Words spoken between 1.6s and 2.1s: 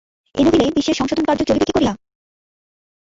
কী করিয়া?